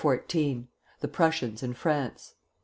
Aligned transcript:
THE 0.01 1.07
PRUSSIANS 1.07 1.61
IN 1.61 1.75
FRANCE. 1.75 2.33